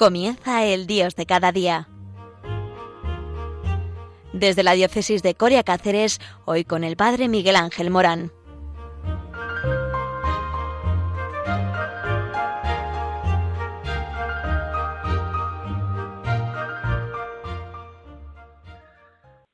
Comienza 0.00 0.64
el 0.64 0.86
Dios 0.86 1.14
de 1.14 1.26
cada 1.26 1.52
día. 1.52 1.86
Desde 4.32 4.62
la 4.62 4.72
diócesis 4.72 5.22
de 5.22 5.34
Coria 5.34 5.62
Cáceres, 5.62 6.20
hoy 6.46 6.64
con 6.64 6.84
el 6.84 6.96
Padre 6.96 7.28
Miguel 7.28 7.54
Ángel 7.54 7.90
Morán. 7.90 8.30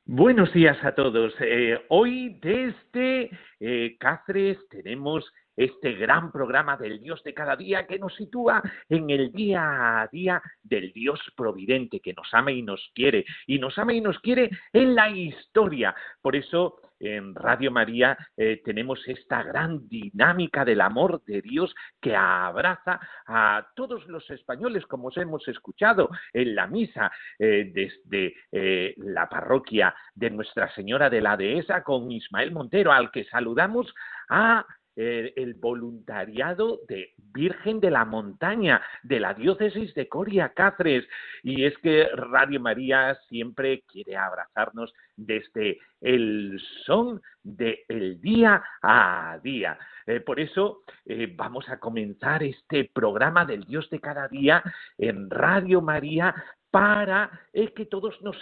Buenos 0.05 0.53
días 0.53 0.79
a 0.85 0.95
todos. 0.95 1.35
Eh, 1.41 1.77
hoy 1.89 2.39
desde 2.41 3.31
eh, 3.59 3.97
Cáceres 3.99 4.59
tenemos 4.69 5.25
este 5.57 5.93
gran 5.95 6.31
programa 6.31 6.77
del 6.77 7.01
Dios 7.01 7.23
de 7.25 7.35
cada 7.35 7.57
día 7.57 7.87
que 7.87 7.99
nos 7.99 8.15
sitúa 8.15 8.63
en 8.89 9.11
el 9.11 9.33
día 9.33 10.03
a 10.03 10.09
día 10.09 10.43
del 10.63 10.93
Dios 10.93 11.21
providente 11.37 12.01
que 12.01 12.13
nos 12.13 12.29
ama 12.33 12.53
y 12.53 12.63
nos 12.63 12.91
quiere, 12.95 13.25
y 13.47 13.59
nos 13.59 13.79
ama 13.79 13.95
y 13.95 14.01
nos 14.01 14.19
quiere 14.21 14.51
en 14.73 14.95
la 14.95 15.09
historia. 15.11 15.95
Por 16.21 16.37
eso 16.37 16.81
en 17.01 17.35
Radio 17.35 17.71
María 17.71 18.17
eh, 18.37 18.63
tenemos 18.65 19.07
esta 19.07 19.43
gran 19.43 19.89
dinámica 19.89 20.65
del 20.65 20.81
amor 20.81 21.23
de 21.25 21.43
Dios 21.43 21.75
que 22.01 22.17
abraza 22.17 23.01
a 23.27 23.67
todos 23.75 24.07
los 24.07 24.29
españoles, 24.31 24.87
como 24.87 25.09
os 25.09 25.17
hemos 25.17 25.47
escuchado 25.49 26.09
en 26.33 26.55
la 26.55 26.67
misa 26.67 27.11
eh, 27.39 27.71
desde 27.73 28.35
eh, 28.51 28.95
la 28.99 29.29
parroquia 29.29 29.95
de 30.15 30.31
Nuestra 30.31 30.73
Señora 30.75 31.11
de 31.11 31.21
la 31.21 31.37
Dehesa 31.37 31.83
con 31.83 32.11
Ismael 32.11 32.53
Montero, 32.53 32.93
al 32.93 33.11
que 33.11 33.25
saludamos 33.25 33.93
a 34.29 34.67
eh, 34.99 35.35
el 35.37 35.53
voluntariado 35.53 36.81
de 36.89 37.13
Virgen 37.19 37.81
de 37.81 37.91
la 37.91 38.07
Montaña, 38.07 38.81
de 39.03 39.21
la 39.21 39.35
diócesis 39.35 39.93
de 39.95 40.09
Coria 40.09 40.55
Cáceres. 40.55 41.07
Y 41.43 41.67
es 41.67 41.77
que 41.79 42.09
Radio 42.15 42.61
María 42.61 43.15
siempre 43.29 43.83
quiere 43.83 44.17
abrazarnos 44.17 44.95
desde 45.15 45.79
el 46.01 46.59
son 46.87 47.21
del 47.43 48.21
día 48.23 48.65
a 48.81 49.39
día. 49.43 49.79
Eh, 50.07 50.21
por 50.21 50.41
eso 50.41 50.83
eh, 51.05 51.31
vamos 51.37 51.69
a 51.69 51.79
comenzar 51.79 52.43
este 52.43 52.91
programa 52.91 53.45
del 53.45 53.65
Dios 53.65 53.91
de 53.91 54.01
cada 54.01 54.29
día 54.29 54.63
en 54.97 55.29
Radio 55.29 55.83
María 55.83 56.35
para 56.71 57.31
que 57.53 57.87
todos 57.87 58.21
nos 58.23 58.37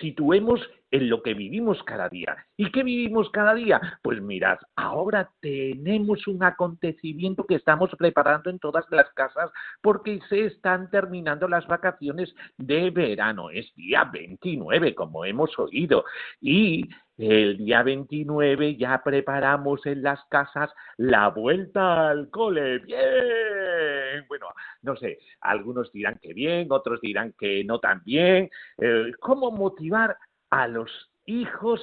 situemos 0.00 0.60
en 0.90 1.08
lo 1.08 1.22
que 1.22 1.34
vivimos 1.34 1.82
cada 1.84 2.08
día. 2.08 2.46
¿Y 2.56 2.70
qué 2.70 2.82
vivimos 2.82 3.30
cada 3.30 3.54
día? 3.54 3.80
Pues 4.02 4.20
mirad, 4.20 4.58
ahora 4.76 5.30
tenemos 5.40 6.26
un 6.26 6.42
acontecimiento 6.42 7.44
que 7.44 7.56
estamos 7.56 7.90
preparando 7.98 8.50
en 8.50 8.58
todas 8.58 8.84
las 8.90 9.08
casas 9.14 9.50
porque 9.80 10.20
se 10.28 10.46
están 10.46 10.90
terminando 10.90 11.48
las 11.48 11.66
vacaciones 11.66 12.34
de 12.58 12.90
verano. 12.90 13.50
Es 13.50 13.72
día 13.74 14.04
29, 14.04 14.94
como 14.94 15.24
hemos 15.24 15.56
oído. 15.58 16.04
Y 16.40 16.88
el 17.18 17.58
día 17.58 17.82
29 17.82 18.76
ya 18.76 19.02
preparamos 19.04 19.84
en 19.84 20.02
las 20.02 20.24
casas 20.30 20.70
la 20.96 21.28
vuelta 21.28 22.08
al 22.08 22.30
cole. 22.30 22.78
Bien. 22.78 24.24
Bueno, 24.26 24.46
no 24.82 24.96
sé, 24.96 25.18
algunos 25.42 25.92
dirán 25.92 26.18
que 26.20 26.32
bien, 26.32 26.68
otros 26.70 27.00
dirán 27.02 27.34
que 27.38 27.62
no 27.64 27.78
tan 27.78 28.02
bien. 28.04 28.48
Eh, 28.78 29.12
¿Cómo 29.20 29.50
motivar 29.50 30.16
a 30.50 30.68
los 30.68 31.10
hijos 31.26 31.80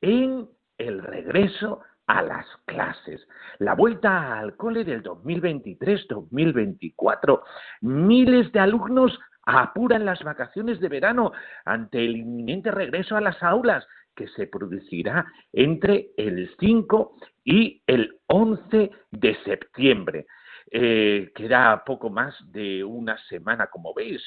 en 0.00 0.48
el 0.78 1.02
regreso 1.02 1.82
a 2.06 2.22
las 2.22 2.46
clases. 2.66 3.26
La 3.58 3.74
vuelta 3.74 4.38
al 4.38 4.56
cole 4.56 4.84
del 4.84 5.02
2023-2024. 5.02 7.42
Miles 7.82 8.50
de 8.52 8.60
alumnos 8.60 9.18
apuran 9.46 10.04
las 10.04 10.22
vacaciones 10.22 10.78
de 10.80 10.88
verano 10.88 11.32
ante 11.64 12.04
el 12.04 12.16
inminente 12.16 12.70
regreso 12.70 13.16
a 13.16 13.20
las 13.20 13.42
aulas 13.42 13.86
que 14.14 14.28
se 14.28 14.46
producirá 14.46 15.26
entre 15.52 16.10
el 16.16 16.50
5 16.58 17.16
y 17.44 17.82
el 17.86 18.18
11 18.26 18.90
de 19.10 19.36
septiembre. 19.44 20.26
Eh, 20.70 21.30
queda 21.34 21.84
poco 21.84 22.10
más 22.10 22.34
de 22.50 22.82
una 22.82 23.16
semana, 23.28 23.68
como 23.68 23.94
veis, 23.94 24.22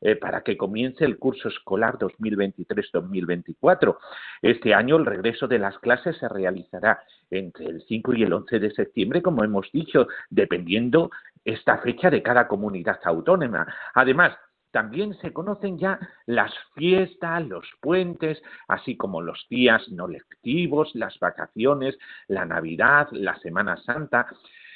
eh, 0.00 0.16
para 0.16 0.42
que 0.42 0.56
comience 0.56 1.04
el 1.04 1.18
curso 1.18 1.48
escolar 1.48 1.98
2023-2024. 1.98 3.98
Este 4.40 4.74
año 4.74 4.96
el 4.96 5.06
regreso 5.06 5.46
de 5.46 5.58
las 5.58 5.78
clases 5.78 6.16
se 6.18 6.28
realizará 6.28 7.02
entre 7.30 7.66
el 7.66 7.82
5 7.82 8.14
y 8.14 8.22
el 8.22 8.32
11 8.32 8.58
de 8.58 8.70
septiembre, 8.70 9.22
como 9.22 9.44
hemos 9.44 9.70
dicho, 9.72 10.06
dependiendo 10.30 11.10
esta 11.44 11.78
fecha 11.78 12.10
de 12.10 12.22
cada 12.22 12.46
comunidad 12.46 13.00
autónoma. 13.04 13.66
Además, 13.94 14.36
también 14.72 15.14
se 15.20 15.32
conocen 15.32 15.78
ya 15.78 16.00
las 16.26 16.52
fiestas, 16.74 17.46
los 17.46 17.66
puentes, 17.80 18.42
así 18.68 18.96
como 18.96 19.20
los 19.20 19.46
días 19.50 19.86
no 19.90 20.08
lectivos, 20.08 20.90
las 20.94 21.18
vacaciones, 21.18 21.96
la 22.26 22.46
Navidad, 22.46 23.08
la 23.12 23.38
Semana 23.40 23.76
Santa. 23.76 24.26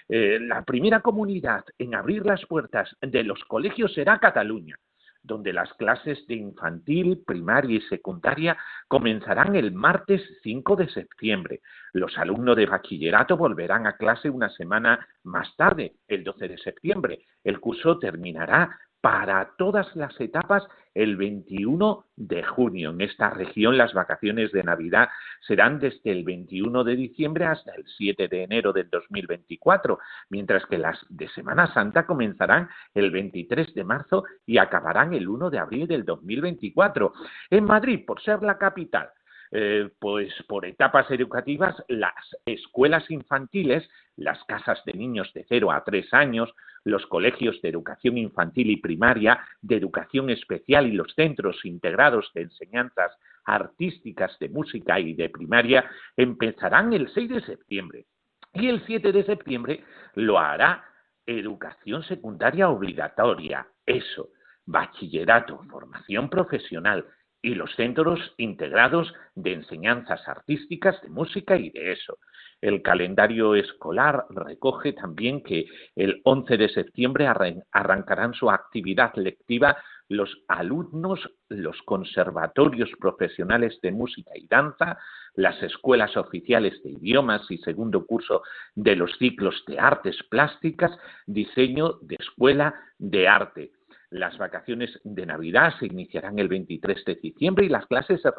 Eh, 0.09 0.39
la 0.41 0.63
primera 0.63 1.01
comunidad 1.01 1.65
en 1.79 1.95
abrir 1.95 2.25
las 2.25 2.45
puertas 2.47 2.97
de 3.01 3.25
los 3.25 3.43
colegios 3.45 3.93
será 3.93 4.19
Cataluña, 4.19 4.79
donde 5.23 5.53
las 5.53 5.73
clases 5.75 6.25
de 6.29 6.35
infantil, 6.35 7.25
primaria 7.27 7.79
y 7.79 7.81
secundaria 7.83 8.57
comenzarán 8.87 9.57
el 9.57 9.73
martes 9.73 10.23
5 10.43 10.77
de 10.77 10.89
septiembre. 10.91 11.61
Los 11.93 12.17
alumnos 12.19 12.57
de 12.57 12.67
bachillerato 12.67 13.37
volverán 13.37 13.87
a 13.87 13.97
clase 13.97 14.31
una 14.31 14.49
semana 14.51 15.07
más 15.25 15.55
tarde, 15.57 15.97
el 16.07 16.23
12 16.23 16.49
de 16.49 16.59
septiembre. 16.59 17.27
El 17.43 17.59
curso 17.59 17.99
terminará 17.99 18.79
para 19.07 19.53
todas 19.57 19.95
las 19.95 20.21
etapas 20.21 20.67
el 20.93 21.15
21 21.17 22.07
de 22.17 22.43
junio. 22.43 22.91
En 22.91 23.01
esta 23.01 23.31
región 23.31 23.79
las 23.79 23.95
vacaciones 23.95 24.51
de 24.51 24.65
Navidad 24.65 25.11
serán 25.47 25.79
desde 25.79 26.11
el 26.11 26.25
21 26.25 26.83
de 26.83 26.97
diciembre 26.97 27.45
hasta 27.45 27.73
el 27.77 27.85
7 27.87 28.27
de 28.27 28.43
enero 28.43 28.73
del 28.73 28.91
2024, 28.91 30.01
mientras 30.31 30.67
que 30.67 30.79
las 30.79 30.99
de 31.09 31.29
Semana 31.29 31.73
Santa 31.73 32.05
comenzarán 32.05 32.69
el 32.95 33.13
23 33.13 33.75
de 33.75 33.85
marzo 33.85 34.25
y 34.45 34.59
acabarán 34.59 35.15
el 35.15 35.29
1 35.29 35.51
de 35.51 35.59
abril 35.61 35.87
del 35.87 36.05
2024. 36.05 37.13
En 37.51 37.63
Madrid, 37.63 38.05
por 38.05 38.21
ser 38.21 38.43
la 38.43 38.59
capital, 38.59 39.11
eh, 39.53 39.89
pues 40.01 40.33
por 40.49 40.67
etapas 40.67 41.09
educativas, 41.13 41.77
las 41.87 42.13
escuelas 42.45 43.09
infantiles, 43.09 43.89
las 44.17 44.43
casas 44.47 44.83
de 44.85 44.95
niños 44.95 45.33
de 45.33 45.47
0 45.49 45.71
a 45.71 45.85
3 45.85 46.13
años, 46.13 46.53
los 46.87 47.05
colegios 47.07 47.61
de 47.63 47.69
educación 47.69 48.17
infantil 48.17 48.71
y 48.71 48.77
primaria, 48.77 49.41
de 49.61 49.77
educación 49.77 50.31
especial 50.31 50.87
y 50.87 50.93
los 50.93 51.13
centros 51.15 51.65
integrados 51.65 52.31
de 52.33 52.43
enseñanzas 52.43 53.11
artísticas 53.45 54.39
de 54.39 54.49
música 54.49 55.01
y 55.01 55.13
de 55.15 55.29
primaria 55.29 55.91
empezarán 56.17 56.93
el 56.93 57.13
6 57.13 57.29
de 57.29 57.41
septiembre. 57.41 58.07
Y 58.55 58.69
el 58.69 58.87
7 58.87 59.11
de 59.11 59.25
septiembre 59.25 59.83
lo 60.15 60.39
hará 60.39 60.85
educación 61.27 62.05
secundaria 62.05 62.69
obligatoria, 62.69 63.67
eso, 63.85 64.29
bachillerato, 64.65 65.61
formación 65.69 66.31
profesional, 66.31 67.05
y 67.43 67.55
los 67.55 67.75
centros 67.75 68.21
integrados 68.37 69.13
de 69.35 69.55
enseñanzas 69.55 70.27
artísticas, 70.29 71.01
de 71.03 71.09
música 71.09 71.57
y 71.57 71.71
de 71.71 71.93
eso. 71.93 72.19
El 72.61 72.83
calendario 72.83 73.55
escolar 73.55 74.27
recoge 74.31 74.93
también 74.93 75.43
que 75.43 75.67
el 75.95 76.21
11 76.25 76.57
de 76.57 76.69
septiembre 76.71 77.27
arrancarán 77.27 78.35
su 78.35 78.51
actividad 78.51 79.15
lectiva 79.17 79.77
los 80.09 80.31
alumnos, 80.49 81.21
los 81.49 81.81
conservatorios 81.83 82.91
profesionales 83.01 83.79
de 83.83 83.93
música 83.93 84.33
y 84.35 84.47
danza, 84.47 84.99
las 85.35 85.61
escuelas 85.63 86.17
oficiales 86.17 86.81
de 86.83 86.91
idiomas 86.91 87.51
y 87.51 87.59
segundo 87.59 88.07
curso 88.07 88.43
de 88.75 88.97
los 88.97 89.17
ciclos 89.19 89.65
de 89.67 89.79
artes 89.79 90.17
plásticas, 90.31 90.97
diseño 91.27 91.99
de 92.03 92.17
escuela 92.19 92.75
de 92.99 93.29
arte. 93.29 93.73
Las 94.11 94.39
vacaciones 94.39 95.01
de 95.03 95.27
Navidad 95.27 95.75
se 95.79 95.87
iniciarán 95.87 96.39
el 96.39 96.49
23 96.49 97.05
de 97.05 97.15
diciembre 97.17 97.67
y 97.67 97.69
las 97.69 97.87
clases 97.87 98.23
se 98.23 98.31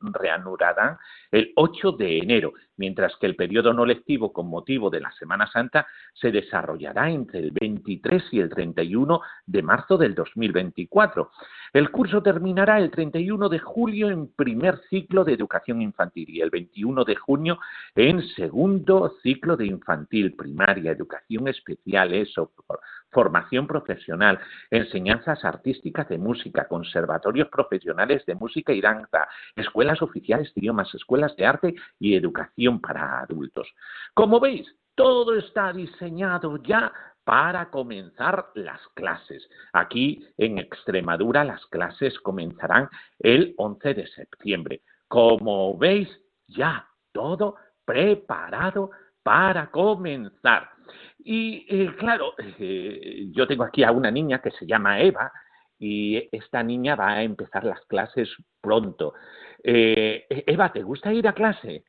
reanudarán 0.00 0.96
el 1.30 1.52
8 1.56 1.92
de 1.92 2.18
enero, 2.18 2.54
mientras 2.76 3.14
que 3.16 3.26
el 3.26 3.36
periodo 3.36 3.74
no 3.74 3.84
lectivo 3.84 4.32
con 4.32 4.48
motivo 4.48 4.88
de 4.88 5.00
la 5.00 5.12
Semana 5.12 5.46
Santa 5.46 5.86
se 6.14 6.30
desarrollará 6.30 7.10
entre 7.10 7.40
el 7.40 7.50
23 7.50 8.22
y 8.32 8.40
el 8.40 8.48
31 8.48 9.20
de 9.46 9.62
marzo 9.62 9.98
del 9.98 10.14
2024. 10.14 11.30
El 11.74 11.90
curso 11.90 12.22
terminará 12.22 12.78
el 12.78 12.90
31 12.90 13.48
de 13.48 13.58
julio 13.58 14.08
en 14.08 14.28
primer 14.28 14.80
ciclo 14.88 15.24
de 15.24 15.34
educación 15.34 15.82
infantil 15.82 16.30
y 16.30 16.40
el 16.40 16.50
21 16.50 17.04
de 17.04 17.14
junio 17.14 17.58
en 17.94 18.26
segundo 18.28 19.14
ciclo 19.22 19.56
de 19.56 19.66
infantil, 19.66 20.34
primaria, 20.34 20.92
educación 20.92 21.48
especial, 21.48 22.14
eso, 22.14 22.52
formación 23.10 23.66
profesional, 23.66 24.38
enseñanzas 24.70 25.44
artísticas 25.44 26.08
de 26.08 26.18
música, 26.18 26.68
conservatorios 26.68 27.48
profesionales 27.48 28.24
de 28.26 28.34
música 28.34 28.72
y 28.72 28.80
danza, 28.80 29.28
escuelas 29.56 30.02
oficiales 30.02 30.52
de 30.54 30.60
idiomas, 30.60 30.94
escuelas 30.94 31.34
de 31.36 31.46
arte 31.46 31.74
y 31.98 32.14
educación 32.14 32.80
para 32.80 33.20
adultos. 33.20 33.68
Como 34.14 34.40
veis, 34.40 34.66
todo 34.94 35.36
está 35.36 35.72
diseñado 35.72 36.56
ya 36.62 36.92
para 37.24 37.70
comenzar 37.70 38.46
las 38.54 38.80
clases. 38.94 39.48
Aquí 39.72 40.26
en 40.38 40.58
Extremadura 40.58 41.44
las 41.44 41.64
clases 41.66 42.18
comenzarán 42.20 42.88
el 43.18 43.54
11 43.58 43.94
de 43.94 44.06
septiembre. 44.06 44.80
Como 45.08 45.76
veis, 45.76 46.08
ya 46.46 46.88
todo 47.12 47.56
preparado 47.84 48.90
para 49.28 49.70
comenzar. 49.70 50.70
Y 51.18 51.66
eh, 51.68 51.94
claro, 51.98 52.32
eh, 52.58 53.26
yo 53.30 53.46
tengo 53.46 53.64
aquí 53.64 53.84
a 53.84 53.92
una 53.92 54.10
niña 54.10 54.40
que 54.40 54.50
se 54.52 54.64
llama 54.64 55.00
Eva 55.00 55.30
y 55.78 56.26
esta 56.32 56.62
niña 56.62 56.96
va 56.96 57.08
a 57.10 57.22
empezar 57.22 57.62
las 57.64 57.84
clases 57.84 58.34
pronto. 58.62 59.12
Eh, 59.62 60.24
Eva, 60.46 60.72
¿te 60.72 60.82
gusta 60.82 61.12
ir 61.12 61.28
a 61.28 61.34
clase? 61.34 61.84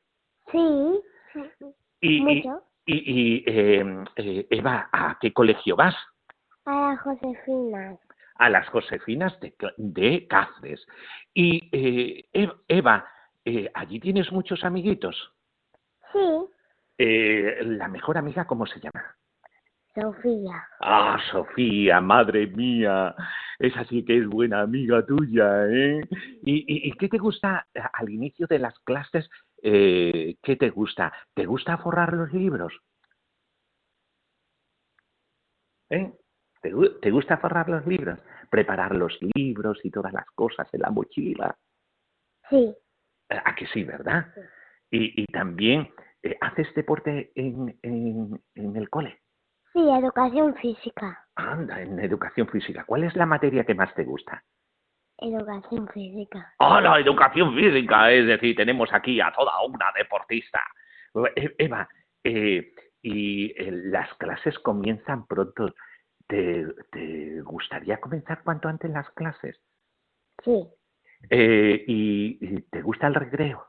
Sí, 0.52 1.00
Y, 2.02 2.20
mucho. 2.20 2.62
y, 2.86 2.98
y, 3.38 3.44
eh, 3.48 4.46
Eva, 4.50 4.90
¿a 4.92 5.18
qué 5.22 5.32
colegio 5.32 5.78
vas? 5.78 5.96
A 6.66 6.90
las 6.92 7.00
Josefinas. 7.00 8.00
A 8.36 8.50
las 8.50 8.68
Josefinas 8.68 9.40
de, 9.40 9.54
de 9.78 10.28
Cáceres. 10.28 10.86
Y 11.34 11.70
eh, 11.72 12.26
Ev- 12.34 12.60
Eva, 12.68 13.08
¿allí 13.76 14.00
tienes 14.02 14.30
muchos 14.34 14.62
amiguitos? 14.66 15.16
Sí, 16.12 16.20
Eh, 17.01 17.60
¿La 17.63 17.88
mejor 17.88 18.18
amiga 18.18 18.46
cómo 18.46 18.66
se 18.66 18.80
llama? 18.81 19.16
Sofía. 19.96 20.68
Ah, 20.81 21.18
Sofía, 21.31 22.01
madre 22.01 22.48
mía, 22.48 23.16
esa 23.57 23.86
sí 23.86 24.04
que 24.04 24.18
es 24.18 24.28
buena 24.28 24.62
amiga 24.62 25.06
tuya, 25.06 25.66
¿eh? 25.68 26.01
¿Y, 26.44 26.57
y, 26.68 26.90
y 26.90 26.92
qué 26.98 27.07
te 27.07 27.18
gusta 27.18 27.66
eh, 27.74 27.80
al 27.94 28.10
inicio 28.10 28.48
de 28.48 28.60
las 28.60 28.78
clases? 28.80 29.30
Eh, 29.63 30.36
¿Qué 30.44 30.57
te 30.57 30.69
gusta? 30.69 31.13
¿Te 31.34 31.46
gusta 31.46 31.78
forrar 31.78 32.13
los 32.13 32.34
libros? 32.34 32.74
¿Eh? 35.90 36.12
¿Te, 36.62 36.74
te 37.02 37.12
gusta 37.12 37.38
forrar 37.38 37.69
los 37.69 37.86
libros? 37.88 38.19
Preparar 38.50 38.94
los 38.94 39.18
libros 39.36 39.80
y 39.84 39.90
todas 39.90 40.12
las 40.12 40.25
cosas 40.36 40.68
en 40.74 40.81
la 40.81 40.90
mochila. 40.90 41.56
Sí, 42.50 42.75
Eh, 43.30 43.42
¿A 43.45 43.56
que 43.56 43.68
sí, 43.68 43.84
verdad? 43.84 44.34
Y, 44.92 45.22
y 45.22 45.25
también, 45.28 45.90
¿haces 46.42 46.74
deporte 46.75 47.31
en, 47.36 47.77
en, 47.81 48.42
en 48.56 48.75
el 48.75 48.89
cole? 48.89 49.19
sí, 49.74 49.80
educación 49.89 50.56
física. 50.56 51.25
Anda, 51.36 51.81
en 51.81 52.00
educación 52.00 52.48
física. 52.48 52.83
¿Cuál 52.86 53.04
es 53.06 53.16
la 53.16 53.25
materia 53.25 53.63
que 53.63 53.75
más 53.75 53.94
te 53.95 54.04
gusta? 54.04 54.44
Educación 55.18 55.88
física. 55.89 56.54
¡Ah, 56.60 56.81
la 56.81 57.00
educación 57.00 57.54
física! 57.56 58.12
Es 58.12 58.25
decir, 58.27 58.56
tenemos 58.56 58.89
aquí 58.92 59.21
a 59.21 59.31
toda 59.31 59.62
una 59.63 59.92
deportista. 59.98 60.60
E- 61.36 61.56
Eva, 61.57 61.88
eh, 62.24 62.74
y 63.01 63.51
eh, 63.51 63.71
las 63.71 64.13
clases 64.16 64.57
comienzan 64.60 65.25
pronto. 65.27 65.74
¿Te, 66.27 66.66
te 66.92 67.42
gustaría 67.42 68.00
comenzar 68.00 68.44
cuanto 68.44 68.68
antes 68.68 68.89
las 68.92 69.10
clases? 69.12 69.60
Sí, 70.44 70.68
Eh, 71.30 71.83
y, 71.88 72.38
y 72.42 72.62
te 72.63 72.81
gusta 72.81 73.07
el 73.07 73.16
recreo? 73.16 73.66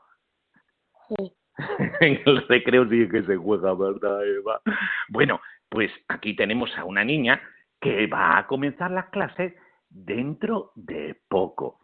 sí. 1.09 1.33
en 2.01 2.21
el 2.25 2.47
recreo 2.47 2.87
sí 2.89 3.07
que 3.09 3.23
se 3.23 3.37
juega, 3.37 3.73
¿verdad, 3.73 4.25
Eva? 4.25 4.61
Bueno, 5.09 5.41
pues 5.69 5.91
aquí 6.07 6.35
tenemos 6.35 6.75
a 6.77 6.85
una 6.85 7.03
niña 7.03 7.41
que 7.79 8.07
va 8.07 8.37
a 8.37 8.47
comenzar 8.47 8.91
las 8.91 9.09
clases 9.09 9.53
dentro 9.89 10.71
de 10.75 11.19
poco. 11.27 11.79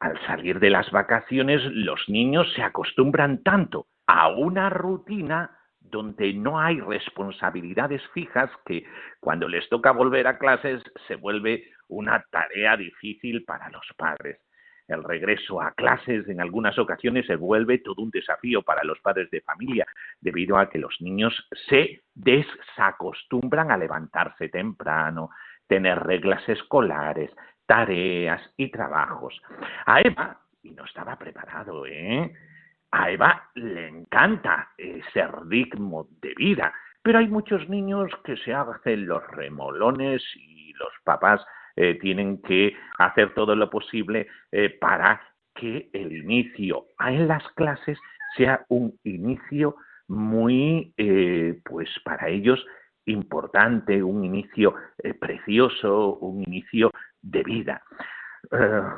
Al 0.00 0.20
salir 0.26 0.58
de 0.60 0.70
las 0.70 0.90
vacaciones, 0.90 1.62
los 1.64 2.08
niños 2.08 2.52
se 2.54 2.62
acostumbran 2.62 3.42
tanto 3.42 3.86
a 4.06 4.28
una 4.28 4.68
rutina 4.70 5.50
donde 5.80 6.32
no 6.32 6.58
hay 6.58 6.80
responsabilidades 6.80 8.02
fijas 8.14 8.50
que 8.64 8.84
cuando 9.20 9.48
les 9.48 9.68
toca 9.68 9.92
volver 9.92 10.26
a 10.26 10.38
clases 10.38 10.82
se 11.06 11.16
vuelve 11.16 11.64
una 11.88 12.24
tarea 12.30 12.76
difícil 12.76 13.44
para 13.44 13.68
los 13.70 13.86
padres. 13.96 14.38
El 14.88 15.04
regreso 15.04 15.60
a 15.60 15.72
clases 15.72 16.28
en 16.28 16.40
algunas 16.40 16.78
ocasiones 16.78 17.26
se 17.26 17.36
vuelve 17.36 17.78
todo 17.78 18.02
un 18.02 18.10
desafío 18.10 18.62
para 18.62 18.84
los 18.84 18.98
padres 19.00 19.30
de 19.30 19.40
familia, 19.40 19.86
debido 20.20 20.58
a 20.58 20.68
que 20.68 20.78
los 20.78 21.00
niños 21.00 21.48
se 21.68 22.02
desacostumbran 22.14 23.70
a 23.70 23.76
levantarse 23.76 24.48
temprano, 24.48 25.30
tener 25.66 25.98
reglas 26.00 26.46
escolares, 26.48 27.30
tareas 27.66 28.42
y 28.56 28.70
trabajos. 28.70 29.40
A 29.86 30.00
Eva, 30.00 30.40
y 30.62 30.72
no 30.72 30.84
estaba 30.84 31.16
preparado, 31.16 31.86
¿eh? 31.86 32.32
A 32.90 33.10
Eva 33.10 33.48
le 33.54 33.88
encanta 33.88 34.72
ese 34.76 35.26
ritmo 35.48 36.08
de 36.20 36.34
vida, 36.34 36.74
pero 37.02 37.18
hay 37.18 37.28
muchos 37.28 37.68
niños 37.68 38.12
que 38.24 38.36
se 38.36 38.52
hacen 38.52 39.06
los 39.06 39.26
remolones 39.28 40.22
y 40.36 40.72
los 40.74 40.92
papás 41.04 41.44
eh, 41.76 41.98
tienen 42.00 42.40
que 42.42 42.74
hacer 42.98 43.34
todo 43.34 43.54
lo 43.56 43.70
posible 43.70 44.28
eh, 44.50 44.70
para 44.80 45.20
que 45.54 45.90
el 45.92 46.12
inicio 46.12 46.86
en 47.00 47.28
las 47.28 47.46
clases 47.54 47.98
sea 48.36 48.64
un 48.68 48.98
inicio 49.04 49.76
muy, 50.08 50.92
eh, 50.96 51.60
pues 51.64 51.88
para 52.04 52.28
ellos 52.28 52.64
importante, 53.06 54.02
un 54.02 54.24
inicio 54.24 54.74
precioso, 55.20 56.14
un 56.16 56.42
inicio 56.42 56.90
de 57.20 57.42
vida. 57.42 57.82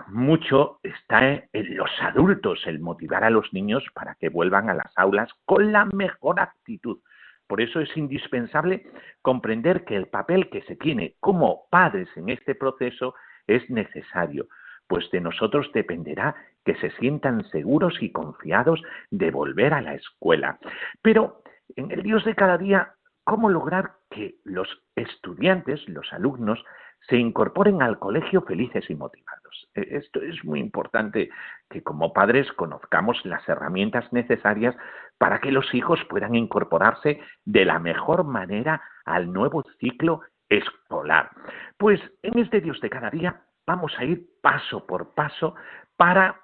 Mucho 0.09 0.79
está 0.83 1.27
en 1.53 1.77
los 1.77 1.91
adultos 2.01 2.63
el 2.67 2.81
motivar 2.81 3.25
a 3.25 3.31
los 3.31 3.51
niños 3.53 3.83
para 3.95 4.15
que 4.17 4.29
vuelvan 4.29 4.69
a 4.69 4.75
las 4.75 4.93
aulas 4.97 5.31
con 5.47 5.73
la 5.73 5.87
mejor 5.87 6.39
actitud. 6.41 6.99
Por 7.47 7.61
eso 7.61 7.81
es 7.81 7.95
indispensable 7.97 8.87
comprender 9.23 9.85
que 9.85 9.97
el 9.97 10.07
papel 10.07 10.49
que 10.51 10.63
se 10.63 10.77
tiene 10.77 11.17
como 11.21 11.67
padres 11.71 12.09
en 12.17 12.31
este 12.31 12.55
proceso 12.55 13.15
es 13.47 13.69
necesario, 13.71 14.49
pues 14.87 15.11
de 15.11 15.21
nosotros 15.21 15.71
dependerá 15.73 16.35
que 16.65 16.75
se 16.77 16.91
sientan 16.93 17.45
seguros 17.51 17.97
y 18.01 18.11
confiados 18.11 18.83
de 19.11 19.31
volver 19.31 19.75
a 19.75 19.83
la 19.83 19.95
escuela. 19.95 20.59
Pero 21.03 21.43
en 21.77 21.91
el 21.91 22.03
Dios 22.03 22.25
de 22.25 22.35
cada 22.35 22.59
día, 22.59 22.95
¿cómo 23.25 23.49
lograr 23.49 23.93
que 24.11 24.37
los 24.45 24.69
estudiantes, 24.97 25.87
los 25.89 26.13
alumnos, 26.13 26.65
se 27.09 27.17
incorporen 27.17 27.83
al 27.83 27.99
colegio 27.99 28.43
felices 28.43 28.89
y 28.89 28.95
motivados? 28.95 29.69
Eh, 29.75 29.89
Esto 29.91 30.23
es 30.23 30.43
muy 30.45 30.61
importante 30.61 31.31
que 31.69 31.83
como 31.83 32.13
padres 32.13 32.51
conozcamos 32.53 33.25
las 33.25 33.47
herramientas 33.49 34.11
necesarias 34.13 34.75
para 35.19 35.41
que 35.41 35.53
los 35.53 35.73
hijos 35.75 36.01
puedan 36.09 36.35
incorporarse 36.35 37.21
de 37.45 37.65
la 37.65 37.79
mejor 37.79 38.25
manera 38.25 38.83
al 39.05 39.33
nuevo 39.33 39.65
ciclo 39.79 40.23
escolar. 40.49 41.31
Pues 41.79 42.01
en 42.23 42.39
este 42.39 42.61
Dios 42.61 42.81
de 42.81 42.91
cada 42.91 43.11
día 43.11 43.43
vamos 43.67 43.93
a 43.99 44.05
ir 44.05 44.27
paso 44.43 44.87
por 44.87 45.15
paso 45.15 45.55
para 45.97 46.41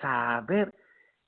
saber 0.00 0.74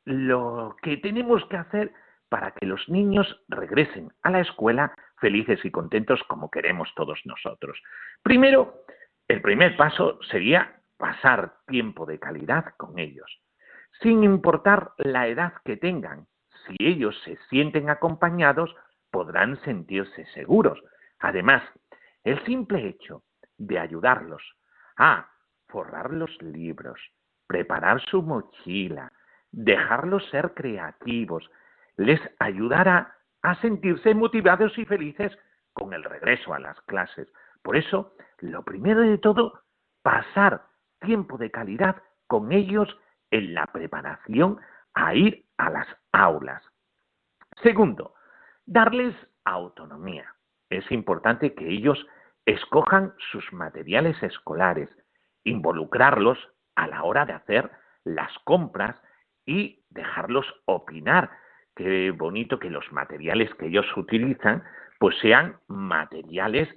lo 0.05 0.77
que 0.83 0.97
tenemos 0.99 1.45
que 1.47 1.57
hacer 1.57 1.93
para 2.29 2.53
que 2.53 2.65
los 2.65 2.89
niños 2.89 3.43
regresen 3.49 4.13
a 4.23 4.31
la 4.31 4.41
escuela 4.41 4.95
felices 5.19 5.65
y 5.65 5.71
contentos 5.71 6.23
como 6.29 6.51
queremos 6.51 6.89
todos 6.95 7.21
nosotros. 7.25 7.81
Primero, 8.23 8.85
el 9.29 9.43
primer 9.43 9.77
paso 9.77 10.19
sería 10.31 10.81
pasar 10.97 11.55
tiempo 11.67 12.07
de 12.07 12.19
calidad 12.19 12.75
con 12.77 12.99
ellos, 12.99 13.41
sin 14.01 14.23
importar 14.23 14.93
la 14.97 15.27
edad 15.27 15.55
que 15.65 15.77
tengan. 15.77 16.27
Si 16.67 16.77
ellos 16.79 17.17
se 17.25 17.37
sienten 17.49 17.91
acompañados, 17.91 18.75
podrán 19.11 19.61
sentirse 19.63 20.27
seguros. 20.27 20.79
Además, 21.19 21.63
el 22.25 22.43
simple 22.45 22.87
hecho 22.87 23.23
de 23.59 23.79
ayudarlos 23.79 24.43
a 24.97 25.29
forrar 25.69 26.13
los 26.13 26.31
libros, 26.43 27.01
preparar 27.47 28.01
su 28.03 28.23
mochila, 28.23 29.13
dejarlos 29.51 30.29
ser 30.31 30.55
creativos, 30.55 31.51
les 31.97 32.21
ayudará 32.39 33.17
a 33.43 33.55
sentirse 33.61 34.15
motivados 34.15 34.77
y 34.79 34.85
felices 34.85 35.37
con 35.73 35.93
el 35.93 36.05
regreso 36.05 36.55
a 36.55 36.59
las 36.59 36.81
clases. 36.83 37.29
Por 37.63 37.77
eso, 37.77 38.15
lo 38.39 38.63
primero 38.63 39.01
de 39.01 39.19
todo, 39.19 39.63
pasar 40.03 40.63
tiempo 41.01 41.39
de 41.39 41.51
calidad 41.51 42.03
con 42.27 42.53
ellos 42.53 42.89
en 43.31 43.55
la 43.55 43.67
preparación 43.67 44.61
a 44.95 45.15
ir 45.15 45.45
a 45.57 45.71
las 45.71 45.87
aulas. 46.13 46.63
Segundo, 47.63 48.15
darles 48.67 49.15
autonomía. 49.45 50.35
Es 50.69 50.91
importante 50.91 51.55
que 51.55 51.69
ellos 51.69 52.07
escojan 52.47 53.15
sus 53.31 53.53
materiales 53.53 54.21
escolares, 54.23 54.89
involucrarlos 55.45 56.39
a 56.77 56.87
la 56.87 57.03
hora 57.05 57.27
de 57.27 57.33
hacer 57.33 57.71
las 58.05 58.33
compras 58.45 58.97
y 59.45 59.85
dejarlos 59.91 60.47
opinar. 60.65 61.31
Qué 61.75 62.11
bonito 62.11 62.59
que 62.59 62.71
los 62.71 62.91
materiales 62.93 63.53
que 63.55 63.67
ellos 63.67 63.87
utilizan 63.97 64.63
pues 64.99 65.19
sean 65.21 65.57
materiales 65.67 66.69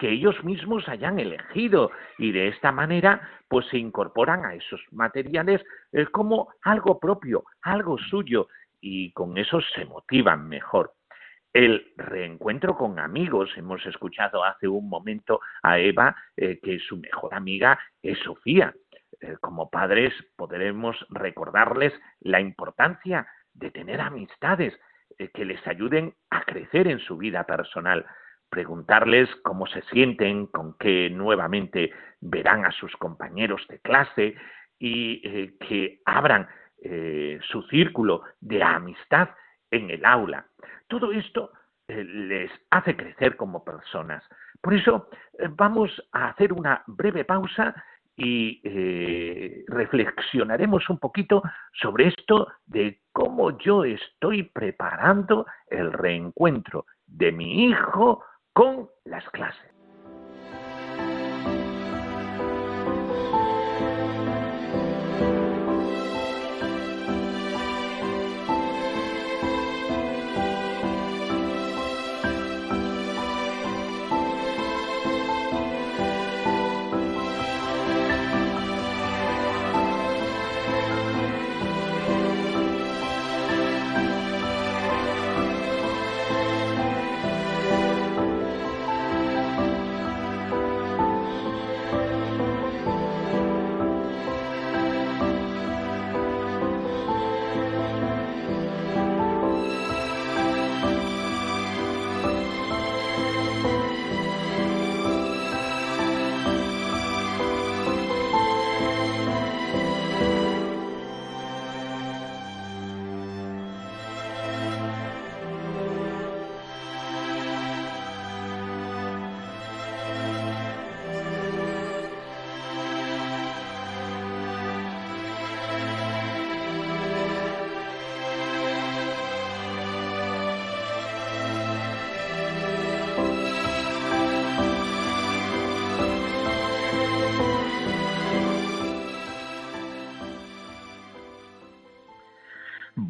que 0.00 0.10
ellos 0.10 0.42
mismos 0.44 0.88
hayan 0.88 1.20
elegido 1.20 1.90
y 2.16 2.32
de 2.32 2.48
esta 2.48 2.72
manera 2.72 3.20
pues 3.48 3.66
se 3.66 3.76
incorporan 3.76 4.46
a 4.46 4.54
esos 4.54 4.80
materiales 4.92 5.62
eh, 5.92 6.06
como 6.06 6.48
algo 6.62 6.98
propio, 6.98 7.44
algo 7.60 7.98
suyo 7.98 8.48
y 8.80 9.12
con 9.12 9.36
eso 9.36 9.60
se 9.60 9.84
motivan 9.84 10.48
mejor. 10.48 10.94
el 11.52 11.92
reencuentro 11.96 12.76
con 12.76 12.98
amigos. 12.98 13.50
Hemos 13.56 13.84
escuchado 13.84 14.44
hace 14.44 14.68
un 14.68 14.88
momento 14.88 15.40
a 15.62 15.78
Eva 15.78 16.16
eh, 16.36 16.60
que 16.62 16.78
su 16.78 16.96
mejor 16.96 17.34
amiga 17.34 17.78
es 18.02 18.18
Sofía. 18.20 18.72
Eh, 19.20 19.36
como 19.40 19.68
padres 19.68 20.14
podremos 20.36 20.96
recordarles 21.10 21.92
la 22.20 22.40
importancia 22.40 23.26
de 23.52 23.70
tener 23.70 24.00
amistades 24.00 24.72
que 25.34 25.44
les 25.44 25.66
ayuden 25.66 26.14
a 26.30 26.44
crecer 26.44 26.86
en 26.86 27.00
su 27.00 27.18
vida 27.18 27.44
personal, 27.44 28.06
preguntarles 28.50 29.28
cómo 29.42 29.66
se 29.66 29.82
sienten, 29.82 30.46
con 30.46 30.76
qué 30.78 31.08
nuevamente 31.10 31.92
verán 32.20 32.64
a 32.64 32.72
sus 32.72 32.94
compañeros 32.96 33.66
de 33.68 33.78
clase 33.78 34.34
y 34.78 35.20
que 35.58 36.00
abran 36.04 36.48
su 37.50 37.62
círculo 37.68 38.22
de 38.40 38.62
amistad 38.62 39.28
en 39.70 39.90
el 39.90 40.04
aula. 40.04 40.46
Todo 40.88 41.12
esto 41.12 41.52
eh, 41.88 42.04
les 42.04 42.50
hace 42.70 42.96
crecer 42.96 43.36
como 43.36 43.64
personas. 43.64 44.22
Por 44.60 44.74
eso 44.74 45.08
eh, 45.38 45.48
vamos 45.50 45.90
a 46.12 46.28
hacer 46.28 46.52
una 46.52 46.82
breve 46.86 47.24
pausa 47.24 47.74
y 48.16 48.60
eh, 48.64 49.64
reflexionaremos 49.66 50.88
un 50.90 50.98
poquito 50.98 51.42
sobre 51.72 52.08
esto 52.08 52.48
de 52.66 53.00
cómo 53.12 53.58
yo 53.58 53.84
estoy 53.84 54.44
preparando 54.44 55.46
el 55.68 55.92
reencuentro 55.92 56.86
de 57.06 57.32
mi 57.32 57.64
hijo 57.64 58.22
con 58.52 58.90
las 59.04 59.28
clases. 59.30 59.79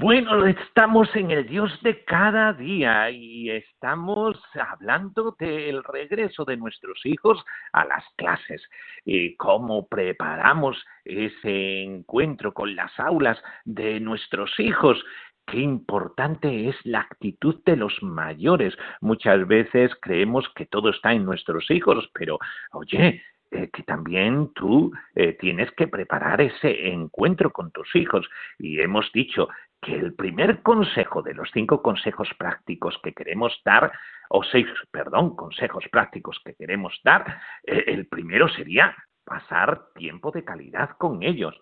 Bueno, 0.00 0.46
estamos 0.46 1.14
en 1.14 1.30
el 1.30 1.46
Dios 1.46 1.78
de 1.82 2.02
cada 2.06 2.54
día 2.54 3.10
y 3.10 3.50
estamos 3.50 4.42
hablando 4.54 5.36
del 5.38 5.84
regreso 5.84 6.46
de 6.46 6.56
nuestros 6.56 7.04
hijos 7.04 7.44
a 7.74 7.84
las 7.84 8.02
clases 8.16 8.66
y 9.04 9.36
cómo 9.36 9.88
preparamos 9.88 10.82
ese 11.04 11.82
encuentro 11.82 12.54
con 12.54 12.74
las 12.74 12.98
aulas 12.98 13.38
de 13.66 14.00
nuestros 14.00 14.58
hijos 14.58 15.04
qué 15.46 15.58
importante 15.58 16.70
es 16.70 16.76
la 16.84 17.00
actitud 17.00 17.56
de 17.66 17.76
los 17.76 18.02
mayores. 18.02 18.74
Muchas 19.02 19.46
veces 19.46 19.90
creemos 20.00 20.48
que 20.54 20.64
todo 20.64 20.88
está 20.88 21.12
en 21.12 21.26
nuestros 21.26 21.70
hijos, 21.70 22.08
pero 22.14 22.38
oye, 22.72 23.22
eh, 23.52 23.68
que 23.72 23.82
también 23.82 24.52
tú 24.54 24.92
eh, 25.16 25.32
tienes 25.32 25.72
que 25.72 25.88
preparar 25.88 26.40
ese 26.40 26.88
encuentro 26.88 27.50
con 27.50 27.72
tus 27.72 27.96
hijos. 27.96 28.28
Y 28.60 28.80
hemos 28.80 29.10
dicho 29.12 29.48
que 29.80 29.96
el 29.96 30.14
primer 30.14 30.62
consejo 30.62 31.22
de 31.22 31.34
los 31.34 31.50
cinco 31.52 31.82
consejos 31.82 32.28
prácticos 32.38 32.98
que 33.02 33.12
queremos 33.12 33.60
dar, 33.64 33.92
o 34.28 34.42
seis, 34.44 34.66
perdón, 34.90 35.34
consejos 35.36 35.84
prácticos 35.90 36.40
que 36.44 36.54
queremos 36.54 37.00
dar, 37.02 37.40
eh, 37.64 37.84
el 37.86 38.06
primero 38.06 38.48
sería 38.48 38.94
pasar 39.24 39.92
tiempo 39.94 40.30
de 40.32 40.44
calidad 40.44 40.90
con 40.98 41.22
ellos, 41.22 41.54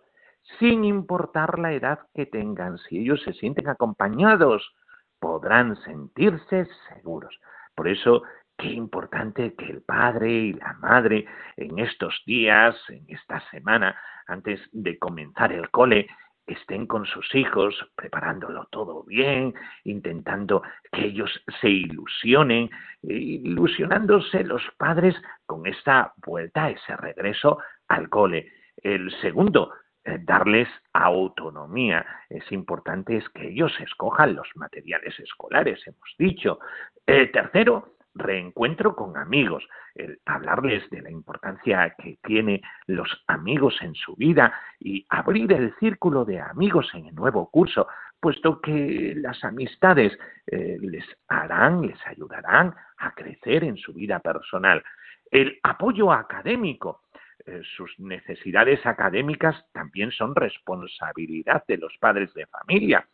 sin 0.59 0.85
importar 0.85 1.59
la 1.59 1.73
edad 1.73 2.01
que 2.15 2.27
tengan. 2.27 2.79
Si 2.79 2.99
ellos 2.99 3.23
se 3.23 3.35
sienten 3.35 3.69
acompañados, 3.69 4.75
podrán 5.21 5.77
sentirse 5.83 6.67
seguros. 6.89 7.39
Por 7.75 7.89
eso, 7.89 8.23
qué 8.57 8.69
importante 8.69 9.55
que 9.55 9.67
el 9.67 9.83
padre 9.83 10.31
y 10.31 10.53
la 10.55 10.73
madre 10.75 11.27
en 11.57 11.79
estos 11.79 12.23
días, 12.27 12.77
en 12.89 13.05
esta 13.09 13.41
semana, 13.51 13.97
antes 14.27 14.61
de 14.73 14.99
comenzar 14.99 15.53
el 15.53 15.71
cole, 15.71 16.09
estén 16.49 16.87
con 16.87 17.07
sus 17.07 17.35
hijos, 17.35 17.75
preparándolo 17.95 18.67
todo 18.71 19.05
bien, 19.05 19.55
intentando 19.85 20.63
que 20.93 21.07
ellos 21.07 21.31
se 21.61 21.69
ilusionen, 21.69 22.71
ilusionándose 23.03 24.45
los 24.45 24.63
padres 24.77 25.15
con 25.47 25.67
esta 25.67 26.13
vuelta, 26.25 26.71
ese 26.71 26.97
regreso 26.97 27.59
al 27.89 28.09
cole. 28.09 28.51
El 28.83 29.11
segundo, 29.21 29.73
eh, 30.05 30.19
darles 30.23 30.69
autonomía. 30.95 32.07
Es 32.31 32.51
importante 32.51 33.17
es 33.17 33.29
que 33.31 33.49
ellos 33.49 33.73
escojan 33.81 34.35
los 34.35 34.49
materiales 34.55 35.19
escolares, 35.21 35.87
hemos 35.87 36.15
dicho. 36.19 36.61
El 37.07 37.31
tercero, 37.31 37.98
reencuentro 38.15 38.95
con 38.97 39.17
amigos, 39.17 39.67
el 39.95 40.21
hablarles 40.27 40.89
de 40.91 41.03
la 41.03 41.11
importancia 41.11 41.95
que 41.99 42.19
tiene 42.25 42.63
los 42.87 43.09
amigos 43.27 43.77
en 43.81 43.95
su 43.95 44.15
vida 44.17 44.53
y 44.81 45.07
abrir 45.09 45.53
el 45.53 45.75
círculo 45.79 46.25
de 46.25 46.41
amigos 46.41 46.91
en 46.95 47.07
el 47.07 47.15
nuevo 47.15 47.51
curso, 47.51 47.87
puesto 48.21 48.61
que 48.61 49.15
las 49.17 49.43
amistades 49.45 50.17
eh, 50.47 50.79
les 50.81 51.05
harán, 51.29 51.83
les 51.83 51.99
ayudarán 52.07 52.75
a 52.99 53.15
crecer 53.15 53.65
en 53.65 53.77
su 53.77 53.93
vida 53.93 54.19
personal. 54.21 54.83
El 55.31 55.59
apoyo 55.63 56.13
académico, 56.13 57.03
eh, 57.47 57.61
sus 57.77 57.99
necesidades 57.99 58.85
académicas 58.87 59.65
también 59.73 60.11
son 60.11 60.35
responsabilidad 60.35 61.65
de 61.69 61.79
los 61.79 61.97
padres 61.99 62.33
de 62.35 62.47
familia. 62.47 63.07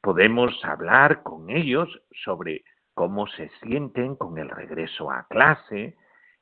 Podemos 0.00 0.64
hablar 0.64 1.22
con 1.22 1.50
ellos 1.50 1.88
sobre 2.24 2.62
cómo 2.96 3.26
se 3.26 3.50
sienten 3.62 4.16
con 4.16 4.38
el 4.38 4.48
regreso 4.48 5.10
a 5.10 5.26
clase, 5.28 5.96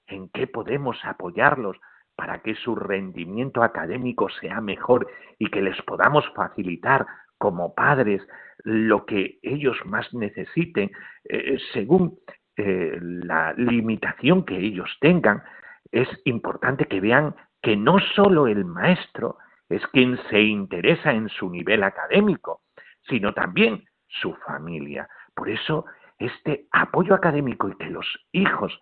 en 0.06 0.28
qué 0.28 0.46
podemos 0.46 0.96
apoyarlos 1.04 1.76
para 2.14 2.42
que 2.42 2.54
su 2.54 2.76
rendimiento 2.76 3.64
académico 3.64 4.28
sea 4.40 4.60
mejor 4.60 5.08
y 5.36 5.50
que 5.50 5.60
les 5.60 5.76
podamos 5.82 6.24
facilitar 6.36 7.06
como 7.38 7.74
padres 7.74 8.22
lo 8.58 9.04
que 9.04 9.40
ellos 9.42 9.76
más 9.84 10.14
necesiten 10.14 10.92
eh, 11.24 11.58
según 11.72 12.20
eh, 12.56 12.98
la 13.00 13.52
limitación 13.54 14.44
que 14.44 14.56
ellos 14.56 14.88
tengan, 15.00 15.42
es 15.90 16.08
importante 16.24 16.84
que 16.84 17.00
vean 17.00 17.34
que 17.62 17.76
no 17.76 17.98
solo 18.14 18.46
el 18.46 18.64
maestro 18.64 19.38
es 19.68 19.84
quien 19.88 20.18
se 20.30 20.40
interesa 20.40 21.10
en 21.10 21.28
su 21.30 21.50
nivel 21.50 21.82
académico, 21.82 22.60
sino 23.08 23.34
también 23.34 23.82
su 24.06 24.34
familia. 24.46 25.08
Por 25.34 25.48
eso 25.48 25.86
este 26.18 26.66
apoyo 26.72 27.14
académico 27.14 27.68
y 27.68 27.76
que 27.76 27.90
los 27.90 28.06
hijos 28.32 28.78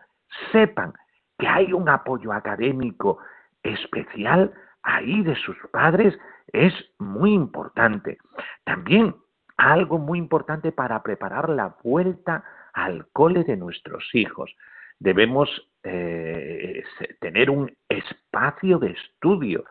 sepan 0.51 0.93
que 1.39 1.47
hay 1.49 1.73
un 1.73 1.89
apoyo 1.89 2.33
académico 2.33 3.19
especial 3.62 4.53
ahí 4.83 5.23
de 5.23 5.35
sus 5.37 5.57
padres 5.71 6.19
es 6.53 6.73
muy 6.99 7.33
importante. 7.33 8.19
También 8.65 9.15
algo 9.57 9.99
muy 9.99 10.19
importante 10.19 10.73
para 10.73 11.03
preparar 11.03 11.49
la 11.49 11.77
vuelta 11.83 12.45
al 12.73 13.07
cole 13.12 13.45
de 13.45 13.57
nuestros 13.57 14.09
hijos. 14.15 14.55
Debemos 14.99 15.49
eh, 15.83 16.85
tener 17.21 17.51
un 17.51 17.73
espacio 17.89 18.79
de 18.79 18.91
estudio. 18.91 19.65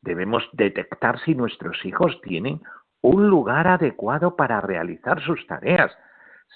Debemos 0.00 0.48
detectar 0.52 1.18
si 1.20 1.34
nuestros 1.34 1.84
hijos 1.84 2.20
tienen 2.22 2.60
un 3.00 3.28
lugar 3.28 3.66
adecuado 3.66 4.36
para 4.36 4.60
realizar 4.60 5.20
sus 5.22 5.46
tareas 5.46 5.92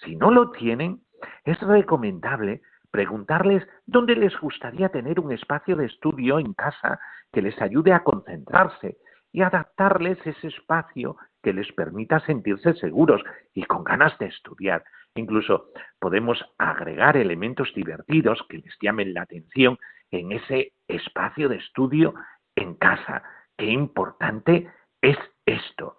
Si 0.02 0.16
no 0.16 0.30
lo 0.30 0.50
tienen, 0.50 1.00
es 1.44 1.60
recomendable 1.60 2.62
preguntarles 2.90 3.66
dónde 3.86 4.16
les 4.16 4.38
gustaría 4.40 4.88
tener 4.88 5.20
un 5.20 5.32
espacio 5.32 5.76
de 5.76 5.86
estudio 5.86 6.38
en 6.38 6.54
casa 6.54 6.98
que 7.32 7.42
les 7.42 7.60
ayude 7.60 7.92
a 7.92 8.02
concentrarse 8.02 8.96
y 9.32 9.42
adaptarles 9.42 10.18
ese 10.26 10.48
espacio 10.48 11.16
que 11.42 11.52
les 11.52 11.70
permita 11.72 12.20
sentirse 12.20 12.74
seguros 12.74 13.22
y 13.54 13.64
con 13.64 13.84
ganas 13.84 14.18
de 14.18 14.26
estudiar. 14.26 14.82
Incluso 15.14 15.70
podemos 15.98 16.42
agregar 16.58 17.16
elementos 17.16 17.72
divertidos 17.74 18.42
que 18.48 18.58
les 18.58 18.74
llamen 18.80 19.14
la 19.14 19.22
atención 19.22 19.78
en 20.10 20.32
ese 20.32 20.72
espacio 20.88 21.48
de 21.48 21.56
estudio 21.56 22.14
en 22.54 22.74
casa. 22.74 23.22
Qué 23.56 23.66
importante 23.66 24.70
es 25.02 25.18
esto. 25.44 25.95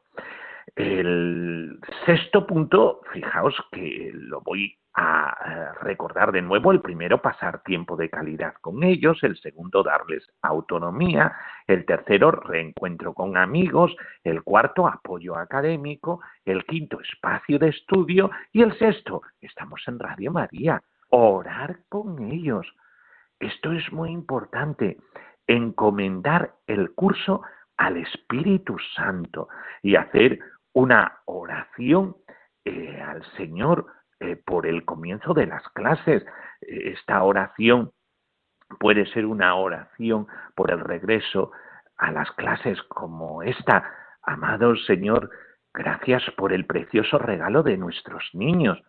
El 0.78 1.80
sexto 2.06 2.46
punto, 2.46 3.02
fijaos 3.12 3.56
que 3.72 4.12
lo 4.14 4.42
voy 4.42 4.78
a 4.94 5.74
recordar 5.82 6.32
de 6.32 6.44
nuevo. 6.44 6.72
El 6.72 6.82
primero, 6.82 7.20
pasar 7.20 7.64
tiempo 7.64 7.96
de 7.96 8.12
calidad 8.12 8.54
con 8.62 8.84
ellos. 8.84 9.18
El 9.24 9.38
segundo, 9.38 9.82
darles 9.82 10.30
autonomía. 10.44 11.36
El 11.66 11.84
tercero, 11.84 12.30
reencuentro 12.30 13.16
con 13.16 13.38
amigos. 13.38 13.96
El 14.24 14.44
cuarto, 14.44 14.88
apoyo 14.88 15.36
académico. 15.36 16.22
El 16.46 16.64
quinto, 16.66 17.02
espacio 17.02 17.58
de 17.58 17.70
estudio. 17.70 18.30
Y 18.54 18.62
el 18.62 18.78
sexto, 18.78 19.24
estamos 19.42 19.82
en 19.88 19.98
Radio 19.98 20.32
María. 20.32 20.84
Orar 21.10 21.80
con 21.90 22.22
ellos. 22.32 22.68
Esto 23.40 23.72
es 23.72 23.92
muy 23.92 24.12
importante. 24.12 24.98
Encomendar 25.48 26.54
el 26.68 26.92
curso 26.94 27.42
al 27.78 27.98
Espíritu 27.98 28.78
Santo 28.96 29.48
y 29.82 29.96
hacer 29.96 30.40
una 30.78 31.22
oración 31.26 32.18
eh, 32.64 33.02
al 33.02 33.26
Señor 33.36 33.88
eh, 34.20 34.36
por 34.36 34.68
el 34.68 34.86
comienzo 34.86 35.34
de 35.34 35.48
las 35.48 35.68
clases. 35.70 36.24
Eh, 36.62 36.92
esta 36.94 37.24
oración 37.24 37.94
puede 38.80 39.08
ser 39.08 39.26
una 39.26 39.56
oración 39.56 40.28
por 40.54 40.70
el 40.70 40.80
regreso 40.82 41.52
a 41.98 42.12
las 42.12 42.30
clases 42.34 42.80
como 42.84 43.42
esta. 43.42 43.92
Amado 44.22 44.76
Señor, 44.76 45.32
gracias 45.74 46.22
por 46.38 46.54
el 46.54 46.68
precioso 46.68 47.18
regalo 47.18 47.64
de 47.64 47.76
nuestros 47.76 48.30
niños. 48.34 48.80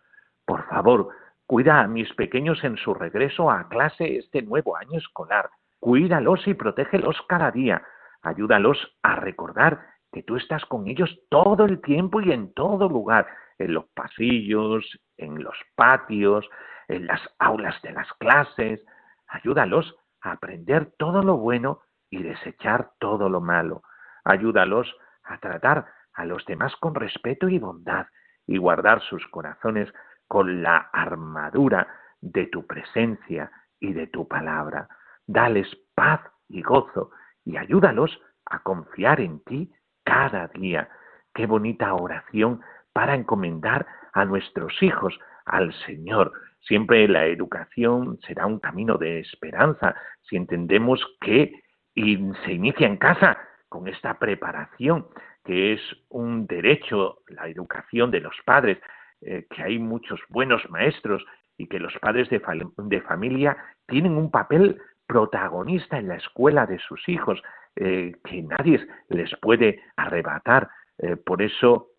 Por 0.45 0.67
favor, 0.67 1.09
cuida 1.47 1.79
a 1.79 1.87
mis 1.87 2.13
pequeños 2.13 2.63
en 2.63 2.77
su 2.77 2.93
regreso 2.93 3.49
a 3.49 3.67
clase 3.67 4.17
este 4.17 4.43
nuevo 4.43 4.77
año 4.77 4.99
escolar. 4.99 5.49
Cuídalos 5.79 6.47
y 6.47 6.53
protégelos 6.53 7.19
cada 7.27 7.49
día. 7.49 7.81
Ayúdalos 8.21 8.77
a 9.01 9.15
recordar 9.15 9.97
que 10.11 10.23
tú 10.23 10.37
estás 10.37 10.65
con 10.65 10.87
ellos 10.87 11.19
todo 11.29 11.65
el 11.65 11.81
tiempo 11.81 12.21
y 12.21 12.31
en 12.31 12.53
todo 12.53 12.89
lugar 12.89 13.27
en 13.59 13.73
los 13.73 13.85
pasillos, 13.93 14.99
en 15.17 15.43
los 15.43 15.55
patios, 15.75 16.49
en 16.87 17.05
las 17.07 17.21
aulas 17.37 17.79
de 17.81 17.91
las 17.91 18.11
clases. 18.13 18.83
Ayúdalos 19.27 19.95
a 20.21 20.31
aprender 20.31 20.93
todo 20.97 21.21
lo 21.21 21.37
bueno 21.37 21.81
y 22.09 22.23
desechar 22.23 22.91
todo 22.99 23.29
lo 23.29 23.41
malo. 23.41 23.83
Ayúdalos 24.23 24.93
a 25.23 25.37
tratar 25.37 25.85
a 26.13 26.25
los 26.25 26.45
demás 26.45 26.75
con 26.77 26.95
respeto 26.95 27.49
y 27.49 27.59
bondad 27.59 28.07
y 28.47 28.57
guardar 28.57 29.01
sus 29.01 29.25
corazones 29.27 29.93
con 30.27 30.63
la 30.63 30.89
armadura 30.91 31.87
de 32.21 32.47
tu 32.47 32.65
presencia 32.65 33.51
y 33.79 33.93
de 33.93 34.07
tu 34.07 34.27
palabra. 34.27 34.89
Dales 35.27 35.67
paz 35.95 36.21
y 36.47 36.61
gozo 36.61 37.11
y 37.45 37.57
ayúdalos 37.57 38.19
a 38.45 38.59
confiar 38.59 39.21
en 39.21 39.43
ti 39.43 39.71
cada 40.09 40.47
día. 40.47 40.89
Qué 41.35 41.45
bonita 41.45 41.93
oración 41.93 42.61
para 42.93 43.13
encomendar 43.13 43.85
a 44.13 44.25
nuestros 44.25 44.73
hijos 44.81 45.13
al 45.45 45.71
Señor. 45.85 46.33
Siempre 46.61 47.07
la 47.07 47.27
educación 47.27 48.17
será 48.25 48.47
un 48.47 48.59
camino 48.59 48.97
de 48.97 49.19
esperanza 49.19 49.93
si 50.23 50.35
entendemos 50.35 50.99
que 51.21 51.53
se 51.93 52.53
inicia 52.53 52.87
en 52.87 52.97
casa 52.97 53.37
con 53.67 53.87
esta 53.87 54.17
preparación, 54.17 55.05
que 55.45 55.73
es 55.73 55.81
un 56.09 56.47
derecho, 56.47 57.19
la 57.27 57.47
educación 57.47 58.09
de 58.09 58.21
los 58.21 58.35
padres, 58.45 58.79
eh, 59.21 59.45
que 59.51 59.61
hay 59.61 59.77
muchos 59.77 60.19
buenos 60.29 60.67
maestros 60.71 61.23
y 61.55 61.67
que 61.67 61.79
los 61.79 61.93
padres 61.99 62.27
de, 62.31 62.41
de, 62.77 63.01
familia 63.01 63.57
tienen 63.85 64.13
un 64.13 64.31
papel 64.31 64.81
protagonista 65.05 65.99
en 65.99 66.07
la 66.07 66.15
escuela 66.15 66.65
de 66.65 66.79
sus 66.79 67.07
hijos, 67.07 67.39
eh, 67.81 68.11
que 68.25 68.41
nadie 68.41 68.85
les 69.07 69.33
puede 69.39 69.81
arrebatar. 69.95 70.69
Eh, 70.97 71.15
por 71.15 71.41
eso 71.41 71.91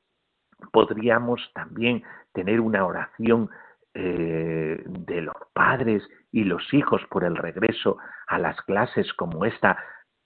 podríamos 0.72 1.40
también 1.54 2.02
tener 2.34 2.60
una 2.60 2.84
oración 2.84 3.48
eh, 3.94 4.84
de 4.86 5.20
los 5.22 5.36
padres 5.54 6.06
y 6.30 6.44
los 6.44 6.74
hijos 6.74 7.02
por 7.10 7.24
el 7.24 7.34
regreso 7.34 7.96
a 8.26 8.38
las 8.38 8.60
clases 8.62 9.10
como 9.14 9.46
esta. 9.46 9.78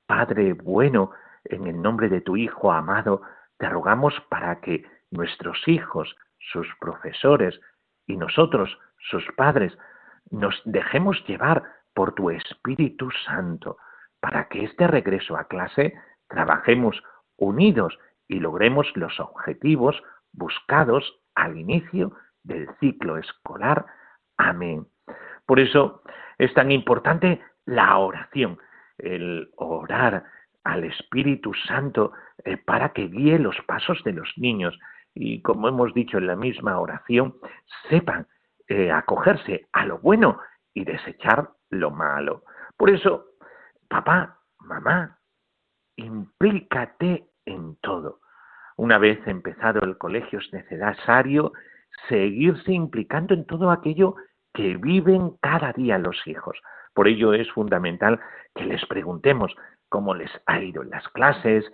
Padre 0.08 0.54
bueno, 0.54 1.12
en 1.44 1.68
el 1.68 1.80
nombre 1.80 2.08
de 2.08 2.20
tu 2.20 2.36
Hijo 2.36 2.72
amado, 2.72 3.22
te 3.56 3.68
rogamos 3.68 4.12
para 4.28 4.60
que 4.60 4.84
nuestros 5.12 5.68
hijos, 5.68 6.16
sus 6.38 6.66
profesores 6.80 7.60
y 8.08 8.16
nosotros, 8.16 8.76
sus 8.98 9.24
padres, 9.36 9.72
nos 10.32 10.60
dejemos 10.64 11.24
llevar 11.28 11.62
por 11.94 12.12
tu 12.12 12.30
Espíritu 12.30 13.08
Santo, 13.24 13.76
para 14.24 14.48
que 14.48 14.64
este 14.64 14.86
regreso 14.86 15.36
a 15.36 15.44
clase 15.44 15.92
trabajemos 16.28 16.96
unidos 17.36 17.98
y 18.26 18.40
logremos 18.40 18.86
los 18.94 19.20
objetivos 19.20 20.02
buscados 20.32 21.20
al 21.34 21.58
inicio 21.58 22.12
del 22.42 22.66
ciclo 22.80 23.18
escolar. 23.18 23.84
Amén. 24.38 24.86
Por 25.44 25.60
eso 25.60 26.00
es 26.38 26.54
tan 26.54 26.72
importante 26.72 27.42
la 27.66 27.98
oración, 27.98 28.56
el 28.96 29.50
orar 29.56 30.24
al 30.64 30.84
Espíritu 30.84 31.52
Santo 31.52 32.12
eh, 32.46 32.56
para 32.56 32.94
que 32.94 33.08
guíe 33.08 33.38
los 33.38 33.56
pasos 33.66 34.02
de 34.04 34.14
los 34.14 34.32
niños 34.38 34.78
y, 35.12 35.42
como 35.42 35.68
hemos 35.68 35.92
dicho 35.92 36.16
en 36.16 36.28
la 36.28 36.36
misma 36.36 36.80
oración, 36.80 37.34
sepan 37.90 38.26
eh, 38.68 38.90
acogerse 38.90 39.66
a 39.74 39.84
lo 39.84 39.98
bueno 39.98 40.40
y 40.72 40.86
desechar 40.86 41.50
lo 41.68 41.90
malo. 41.90 42.44
Por 42.78 42.88
eso, 42.88 43.33
papá, 43.94 44.40
mamá, 44.58 45.20
implícate 45.94 47.28
en 47.44 47.76
todo. 47.76 48.18
Una 48.76 48.98
vez 48.98 49.24
empezado 49.24 49.82
el 49.84 49.96
colegio 49.98 50.40
es 50.40 50.52
necesario 50.52 51.52
seguirse 52.08 52.72
implicando 52.72 53.34
en 53.34 53.46
todo 53.46 53.70
aquello 53.70 54.16
que 54.52 54.76
viven 54.78 55.36
cada 55.40 55.72
día 55.72 55.98
los 55.98 56.26
hijos. 56.26 56.58
Por 56.92 57.06
ello 57.06 57.34
es 57.34 57.48
fundamental 57.52 58.18
que 58.56 58.64
les 58.64 58.84
preguntemos 58.86 59.54
cómo 59.88 60.12
les 60.12 60.30
ha 60.46 60.60
ido 60.60 60.82
en 60.82 60.90
las 60.90 61.06
clases, 61.10 61.64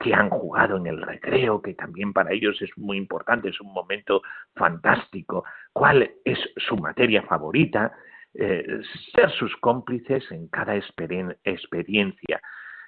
qué 0.00 0.14
han 0.14 0.30
jugado 0.30 0.78
en 0.78 0.86
el 0.86 1.02
recreo, 1.02 1.60
que 1.60 1.74
también 1.74 2.14
para 2.14 2.32
ellos 2.32 2.56
es 2.62 2.70
muy 2.78 2.96
importante, 2.96 3.50
es 3.50 3.60
un 3.60 3.74
momento 3.74 4.22
fantástico, 4.54 5.44
cuál 5.74 6.10
es 6.24 6.38
su 6.56 6.78
materia 6.78 7.20
favorita, 7.24 7.92
eh, 8.40 8.80
ser 9.14 9.32
sus 9.32 9.56
cómplices 9.56 10.30
en 10.30 10.46
cada 10.46 10.76
experiencia. 10.76 12.40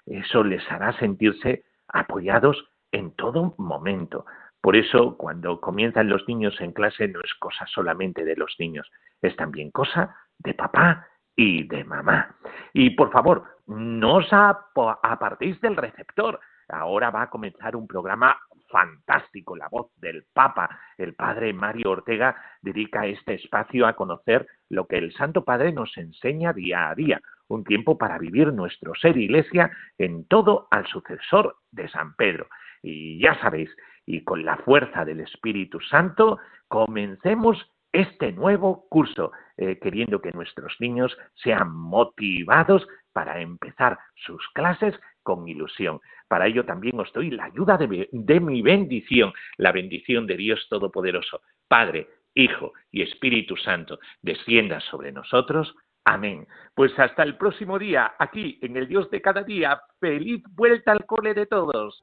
Eso 0.06 0.44
les 0.44 0.62
hará 0.70 0.92
sentirse 1.00 1.64
apoyados 1.88 2.70
en 2.92 3.10
todo 3.16 3.56
momento. 3.58 4.26
Por 4.60 4.76
eso, 4.76 5.16
cuando 5.16 5.60
comienzan 5.60 6.08
los 6.08 6.26
niños 6.28 6.60
en 6.60 6.72
clase, 6.72 7.08
no 7.08 7.20
es 7.24 7.34
cosa 7.34 7.66
solamente 7.66 8.24
de 8.24 8.36
los 8.36 8.54
niños, 8.60 8.88
es 9.22 9.34
también 9.34 9.72
cosa 9.72 10.14
de 10.38 10.54
papá 10.54 11.08
y 11.34 11.66
de 11.66 11.82
mamá. 11.82 12.36
Y 12.72 12.90
por 12.90 13.10
favor, 13.10 13.44
no 13.66 14.18
os 14.18 14.28
apartéis 14.32 15.60
del 15.60 15.76
receptor. 15.76 16.38
Ahora 16.72 17.10
va 17.10 17.22
a 17.22 17.30
comenzar 17.30 17.76
un 17.76 17.86
programa 17.86 18.36
fantástico, 18.68 19.56
la 19.56 19.68
voz 19.68 19.90
del 19.96 20.24
Papa. 20.32 20.80
El 20.96 21.14
Padre 21.14 21.52
Mario 21.52 21.90
Ortega 21.90 22.36
dedica 22.62 23.06
este 23.06 23.34
espacio 23.34 23.86
a 23.86 23.94
conocer 23.94 24.46
lo 24.68 24.86
que 24.86 24.98
el 24.98 25.12
Santo 25.12 25.44
Padre 25.44 25.72
nos 25.72 25.96
enseña 25.96 26.52
día 26.52 26.88
a 26.88 26.94
día, 26.94 27.20
un 27.48 27.64
tiempo 27.64 27.98
para 27.98 28.18
vivir 28.18 28.52
nuestro 28.52 28.94
ser 28.94 29.16
iglesia 29.16 29.70
en 29.98 30.24
todo 30.26 30.68
al 30.70 30.86
sucesor 30.86 31.56
de 31.72 31.88
San 31.88 32.14
Pedro. 32.14 32.46
Y 32.82 33.20
ya 33.20 33.38
sabéis, 33.40 33.70
y 34.06 34.24
con 34.24 34.44
la 34.44 34.56
fuerza 34.58 35.04
del 35.04 35.20
Espíritu 35.20 35.80
Santo, 35.80 36.38
comencemos 36.68 37.70
este 37.92 38.32
nuevo 38.32 38.86
curso, 38.88 39.32
eh, 39.56 39.78
queriendo 39.80 40.20
que 40.20 40.30
nuestros 40.30 40.76
niños 40.78 41.16
sean 41.34 41.74
motivados 41.74 42.86
para 43.12 43.40
empezar 43.40 43.98
sus 44.14 44.46
clases 44.54 44.94
con 45.30 45.48
ilusión. 45.48 46.00
Para 46.28 46.46
ello 46.46 46.64
también 46.64 46.98
os 46.98 47.12
doy 47.12 47.30
la 47.30 47.44
ayuda 47.44 47.76
de, 47.76 48.08
de 48.10 48.40
mi 48.40 48.62
bendición, 48.62 49.32
la 49.58 49.70
bendición 49.70 50.26
de 50.26 50.36
Dios 50.36 50.66
Todopoderoso, 50.68 51.42
Padre, 51.68 52.08
Hijo 52.34 52.72
y 52.90 53.02
Espíritu 53.02 53.56
Santo, 53.56 54.00
descienda 54.22 54.80
sobre 54.80 55.12
nosotros. 55.12 55.72
Amén. 56.04 56.48
Pues 56.74 56.98
hasta 56.98 57.22
el 57.22 57.36
próximo 57.36 57.78
día, 57.78 58.14
aquí 58.18 58.58
en 58.62 58.76
el 58.76 58.88
Dios 58.88 59.08
de 59.10 59.20
cada 59.20 59.44
día. 59.44 59.80
Feliz 60.00 60.42
vuelta 60.50 60.92
al 60.92 61.06
cole 61.06 61.34
de 61.34 61.46
todos. 61.46 62.02